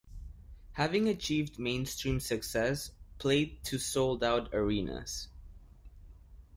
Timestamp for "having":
0.71-1.09